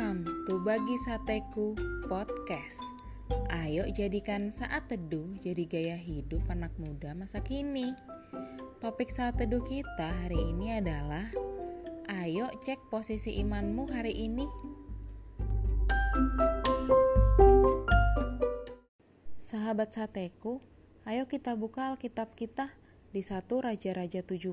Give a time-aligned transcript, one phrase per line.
[0.00, 1.76] Bagi Sateku
[2.08, 2.80] Podcast.
[3.52, 7.92] Ayo jadikan saat teduh jadi gaya hidup anak muda masa kini.
[8.80, 11.28] Topik saat teduh kita hari ini adalah
[12.08, 14.48] Ayo cek posisi imanmu hari ini.
[19.36, 20.64] Sahabat Sateku,
[21.04, 22.72] ayo kita buka Alkitab kita
[23.12, 24.48] di 1 Raja-Raja 17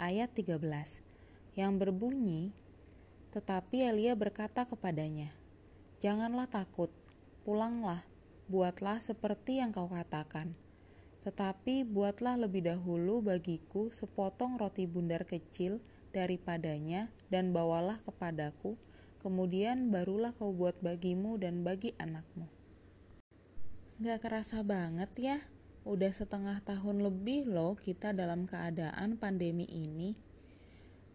[0.00, 0.56] ayat 13
[1.58, 2.56] yang berbunyi,
[3.30, 5.30] Tetapi Elia berkata kepadanya,
[6.02, 6.90] Janganlah takut,
[7.46, 8.02] pulanglah,
[8.50, 10.56] buatlah seperti yang kau katakan.
[11.22, 15.78] Tetapi buatlah lebih dahulu bagiku sepotong roti bundar kecil
[16.10, 18.74] daripadanya dan bawalah kepadaku,
[19.22, 22.48] kemudian barulah kau buat bagimu dan bagi anakmu.
[24.00, 25.38] Gak kerasa banget ya,
[25.84, 30.29] udah setengah tahun lebih loh kita dalam keadaan pandemi ini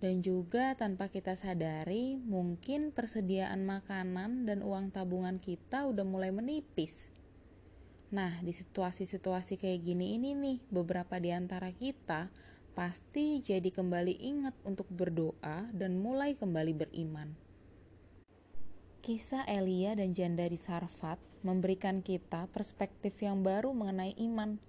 [0.05, 7.09] dan juga tanpa kita sadari, mungkin persediaan makanan dan uang tabungan kita udah mulai menipis.
[8.13, 12.29] Nah, di situasi-situasi kayak gini ini nih, beberapa di antara kita
[12.77, 17.33] pasti jadi kembali ingat untuk berdoa dan mulai kembali beriman.
[19.01, 24.61] Kisah Elia dan janda di Sarfat memberikan kita perspektif yang baru mengenai iman.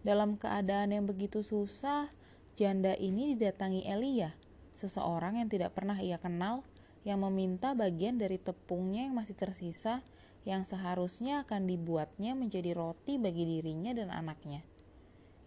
[0.00, 2.08] Dalam keadaan yang begitu susah,
[2.56, 4.32] janda ini didatangi Elia
[4.74, 6.66] seseorang yang tidak pernah ia kenal
[7.06, 10.02] yang meminta bagian dari tepungnya yang masih tersisa
[10.44, 14.60] yang seharusnya akan dibuatnya menjadi roti bagi dirinya dan anaknya.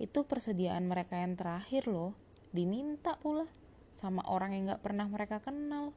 [0.01, 2.17] Itu persediaan mereka yang terakhir loh,
[2.49, 3.45] diminta pula
[3.93, 5.93] sama orang yang gak pernah mereka kenal.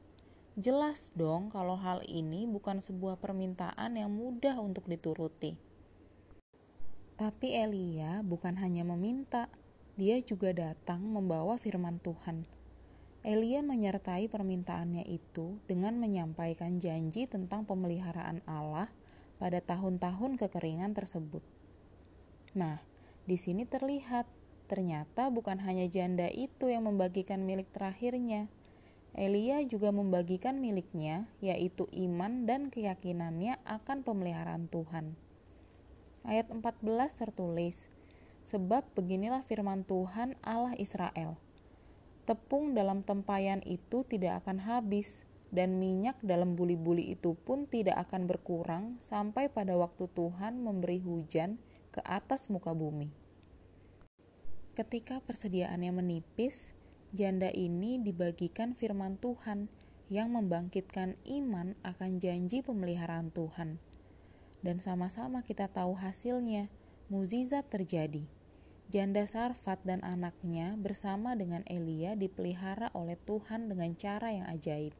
[0.53, 5.57] Jelas dong kalau hal ini bukan sebuah permintaan yang mudah untuk dituruti.
[7.17, 9.49] Tapi Elia bukan hanya meminta,
[9.97, 12.60] dia juga datang membawa firman Tuhan
[13.21, 18.89] Elia menyertai permintaannya itu dengan menyampaikan janji tentang pemeliharaan Allah
[19.37, 21.45] pada tahun-tahun kekeringan tersebut.
[22.57, 22.81] Nah,
[23.29, 24.25] di sini terlihat
[24.65, 28.49] ternyata bukan hanya janda itu yang membagikan milik terakhirnya.
[29.13, 35.13] Elia juga membagikan miliknya, yaitu iman dan keyakinannya akan pemeliharaan Tuhan.
[36.25, 36.81] Ayat 14
[37.19, 37.77] tertulis,
[38.49, 41.37] Sebab beginilah firman Tuhan Allah Israel,
[42.31, 48.23] tepung dalam tempayan itu tidak akan habis, dan minyak dalam buli-buli itu pun tidak akan
[48.23, 51.59] berkurang sampai pada waktu Tuhan memberi hujan
[51.91, 53.11] ke atas muka bumi.
[54.79, 56.71] Ketika persediaannya menipis,
[57.11, 59.67] janda ini dibagikan firman Tuhan
[60.07, 63.83] yang membangkitkan iman akan janji pemeliharaan Tuhan.
[64.63, 66.71] Dan sama-sama kita tahu hasilnya,
[67.11, 68.23] mukjizat terjadi
[68.91, 74.91] Janda Sarfat dan anaknya bersama dengan Elia dipelihara oleh Tuhan dengan cara yang ajaib.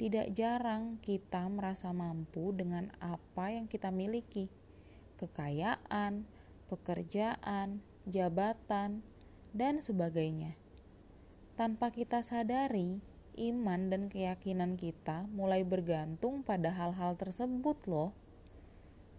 [0.00, 4.48] Tidak jarang kita merasa mampu dengan apa yang kita miliki,
[5.20, 6.24] kekayaan,
[6.72, 9.04] pekerjaan, jabatan,
[9.52, 10.56] dan sebagainya.
[11.60, 13.04] Tanpa kita sadari,
[13.44, 18.16] iman dan keyakinan kita mulai bergantung pada hal-hal tersebut, loh.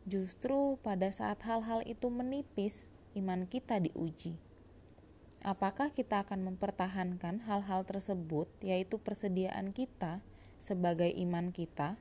[0.09, 4.35] Justru pada saat hal-hal itu menipis, iman kita diuji.
[5.45, 10.19] Apakah kita akan mempertahankan hal-hal tersebut, yaitu persediaan kita
[10.59, 11.95] sebagai iman kita,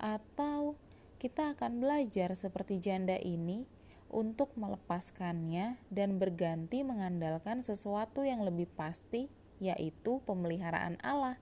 [0.00, 0.74] atau
[1.20, 3.68] kita akan belajar seperti janda ini
[4.10, 9.28] untuk melepaskannya dan berganti mengandalkan sesuatu yang lebih pasti,
[9.60, 11.36] yaitu pemeliharaan Allah?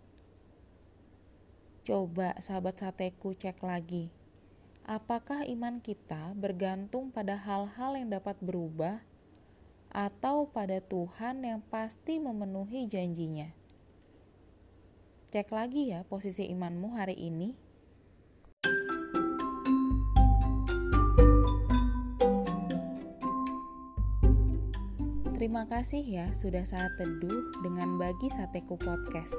[1.86, 4.17] Coba sahabat sateku cek lagi
[4.88, 9.04] apakah iman kita bergantung pada hal-hal yang dapat berubah
[9.92, 13.52] atau pada Tuhan yang pasti memenuhi janjinya.
[15.28, 17.52] Cek lagi ya posisi imanmu hari ini.
[25.36, 29.36] Terima kasih ya sudah saat teduh dengan bagi Sateku Podcast.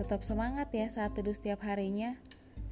[0.00, 2.16] Tetap semangat ya saat teduh setiap harinya.